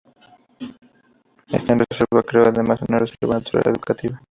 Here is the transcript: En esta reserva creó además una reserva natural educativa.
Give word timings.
En 0.61 1.55
esta 1.55 1.75
reserva 1.77 2.23
creó 2.25 2.41
además 2.45 2.79
una 2.89 2.97
reserva 2.97 3.35
natural 3.35 3.65
educativa. 3.75 4.19